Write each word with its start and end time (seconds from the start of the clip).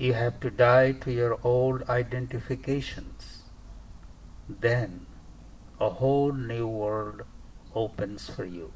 You 0.00 0.14
have 0.14 0.40
to 0.40 0.50
die 0.50 0.92
to 0.92 1.12
your 1.12 1.38
old 1.44 1.82
identifications. 1.86 3.42
Then 4.48 5.04
a 5.78 5.90
whole 5.90 6.32
new 6.32 6.66
world 6.66 7.24
opens 7.74 8.30
for 8.30 8.46
you. 8.46 8.72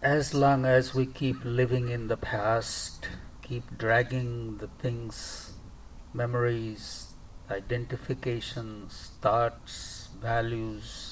As 0.00 0.32
long 0.32 0.64
as 0.64 0.94
we 0.94 1.04
keep 1.04 1.44
living 1.44 1.90
in 1.90 2.08
the 2.08 2.16
past, 2.16 3.10
keep 3.42 3.76
dragging 3.76 4.56
the 4.56 4.68
things, 4.68 5.52
memories, 6.14 7.08
identifications, 7.50 9.10
thoughts, 9.20 10.08
values, 10.18 11.07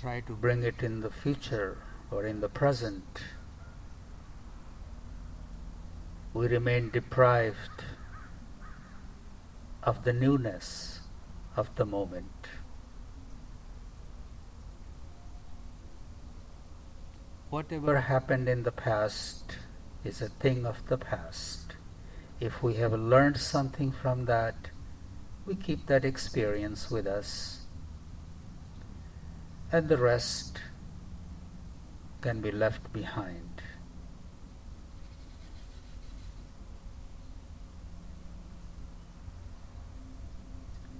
try 0.00 0.20
to 0.20 0.32
bring 0.32 0.62
it 0.62 0.82
in 0.82 1.00
the 1.00 1.10
future 1.10 1.78
or 2.10 2.24
in 2.24 2.40
the 2.40 2.48
present, 2.48 3.20
we 6.32 6.46
remain 6.46 6.88
deprived 6.90 7.84
of 9.82 10.04
the 10.04 10.12
newness 10.12 11.00
of 11.56 11.74
the 11.74 11.84
moment. 11.84 12.48
Whatever 17.50 18.00
happened 18.00 18.48
in 18.48 18.62
the 18.62 18.72
past 18.72 19.56
is 20.04 20.22
a 20.22 20.28
thing 20.28 20.64
of 20.64 20.86
the 20.86 20.98
past. 20.98 21.74
If 22.38 22.62
we 22.62 22.74
have 22.74 22.92
learned 22.92 23.38
something 23.38 23.90
from 23.90 24.26
that, 24.26 24.70
we 25.44 25.56
keep 25.56 25.86
that 25.86 26.04
experience 26.04 26.88
with 26.88 27.06
us 27.06 27.58
and 29.70 29.88
the 29.88 29.96
rest 29.96 30.60
can 32.20 32.40
be 32.40 32.50
left 32.50 32.92
behind. 32.92 33.62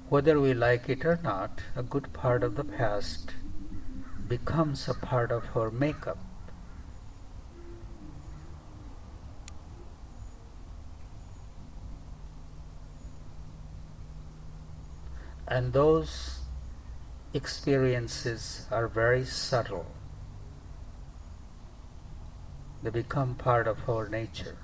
Whether 0.09 0.41
we 0.41 0.55
like 0.55 0.89
it 0.89 1.05
or 1.05 1.19
not, 1.23 1.61
a 1.77 1.83
good 1.83 2.13
part 2.13 2.43
of 2.43 2.57
the 2.57 2.65
past 2.65 3.35
becomes 4.27 4.89
a 4.89 4.95
part 4.95 5.31
of 5.31 5.45
our 5.55 5.71
makeup. 5.71 6.19
And 15.47 15.73
those 15.73 16.38
experiences 17.39 18.67
are 18.69 18.89
very 18.89 19.25
subtle. 19.25 19.87
They 22.83 22.91
become 22.91 23.37
part 23.37 23.69
of 23.69 23.89
our 23.89 24.09
nature. 24.09 24.59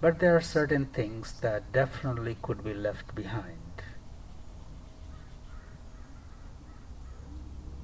But 0.00 0.20
there 0.20 0.36
are 0.36 0.40
certain 0.40 0.86
things 0.86 1.34
that 1.40 1.72
definitely 1.72 2.36
could 2.40 2.62
be 2.62 2.72
left 2.72 3.14
behind. 3.16 3.82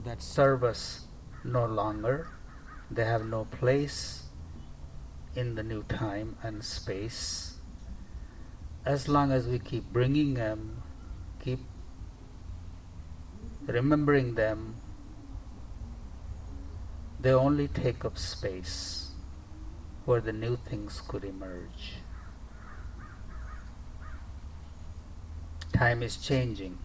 That 0.05 0.23
serve 0.23 0.63
us 0.63 1.07
no 1.43 1.67
longer. 1.67 2.29
They 2.89 3.05
have 3.05 3.27
no 3.27 3.47
place 3.47 4.31
in 5.35 5.57
the 5.57 5.65
new 5.65 5.83
time 5.83 6.37
and 6.41 6.63
space. 6.65 7.59
As 8.85 9.09
long 9.09 9.33
as 9.33 9.49
we 9.49 9.59
keep 9.59 9.93
bringing 9.93 10.35
them, 10.35 10.85
keep 11.45 11.59
remembering 13.67 14.35
them, 14.35 14.77
they 17.21 17.33
only 17.33 17.69
take 17.69 18.05
up 18.05 18.17
space 18.17 19.11
where 20.05 20.21
the 20.21 20.33
new 20.33 20.57
things 20.57 21.03
could 21.09 21.25
emerge. 21.25 21.95
Time 25.73 26.03
is 26.03 26.17
changing, 26.17 26.79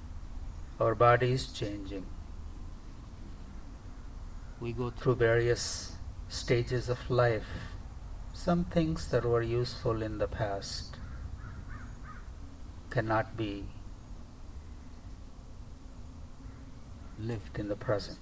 our 0.79 0.95
body 0.95 1.31
is 1.31 1.47
changing. 1.47 2.05
We 4.59 4.73
go 4.73 4.89
through 4.89 5.15
various 5.15 5.93
stages 6.27 6.89
of 6.89 7.09
life. 7.09 7.47
Some 8.33 8.65
things 8.65 9.07
that 9.07 9.23
were 9.23 9.41
useful 9.41 10.01
in 10.01 10.17
the 10.17 10.27
past 10.27 10.97
cannot 12.89 13.37
be 13.37 13.65
lived 17.21 17.59
in 17.59 17.67
the 17.67 17.75
present. 17.75 18.19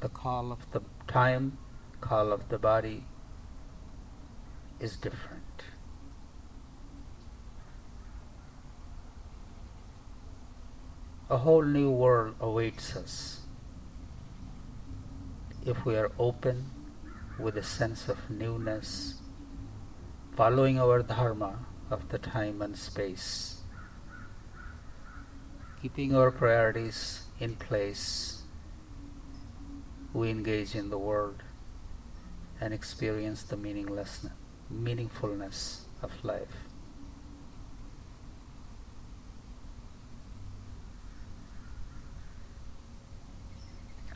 The 0.00 0.08
call 0.08 0.52
of 0.52 0.70
the 0.72 0.82
time, 1.06 1.58
call 2.00 2.32
of 2.32 2.48
the 2.48 2.58
body 2.58 3.04
is 4.78 4.96
different. 4.96 5.42
A 11.28 11.36
whole 11.36 11.62
new 11.62 11.90
world 11.90 12.34
awaits 12.40 12.96
us 12.96 13.40
if 15.64 15.84
we 15.84 15.96
are 15.96 16.10
open 16.18 16.70
with 17.38 17.56
a 17.56 17.62
sense 17.62 18.08
of 18.08 18.30
newness, 18.30 19.20
following 20.36 20.80
our 20.80 21.02
dharma 21.02 21.66
of 21.90 22.08
the 22.08 22.18
time 22.18 22.62
and 22.62 22.76
space 22.76 23.59
keeping 25.82 26.14
our 26.14 26.30
priorities 26.30 27.22
in 27.38 27.56
place, 27.56 28.42
we 30.12 30.28
engage 30.28 30.74
in 30.74 30.90
the 30.90 30.98
world 30.98 31.42
and 32.60 32.74
experience 32.74 33.42
the 33.44 33.56
meaninglessness, 33.56 34.32
meaningfulness 34.70 35.80
of 36.02 36.12
life. 36.22 36.68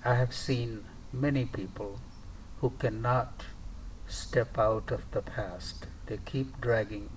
I 0.04 0.16
have 0.16 0.34
seen 0.34 0.84
many 1.14 1.46
people 1.46 1.98
who 2.60 2.70
cannot 2.78 3.46
step 4.06 4.58
out 4.58 4.90
of 4.90 5.10
the 5.12 5.22
past. 5.22 5.86
They 6.04 6.18
keep 6.18 6.60
dragging 6.60 7.08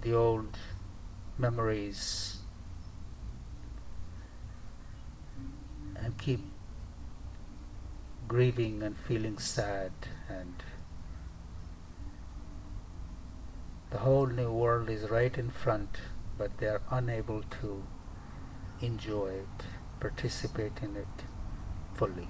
the 0.00 0.14
old 0.14 0.56
memories 1.36 2.33
and 5.96 6.16
keep 6.18 6.40
grieving 8.28 8.82
and 8.82 8.96
feeling 8.96 9.38
sad 9.38 9.92
and 10.28 10.62
the 13.90 13.98
whole 13.98 14.26
new 14.26 14.50
world 14.50 14.88
is 14.88 15.10
right 15.10 15.36
in 15.36 15.50
front 15.50 15.98
but 16.38 16.56
they 16.58 16.66
are 16.66 16.82
unable 16.90 17.42
to 17.42 17.82
enjoy 18.80 19.28
it 19.28 19.66
participate 20.00 20.82
in 20.82 20.96
it 20.96 21.26
fully 21.94 22.28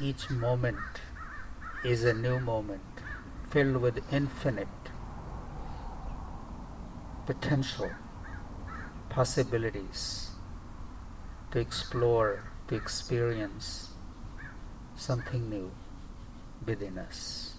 each 0.00 0.30
moment 0.30 0.78
is 1.84 2.04
a 2.04 2.14
new 2.14 2.40
moment 2.40 2.80
filled 3.50 3.76
with 3.76 4.00
infinite 4.12 4.68
potential 7.26 7.90
possibilities 9.10 10.30
to 11.50 11.58
explore, 11.58 12.44
to 12.68 12.74
experience 12.76 13.90
something 14.96 15.50
new 15.50 15.70
within 16.64 16.98
us. 16.98 17.54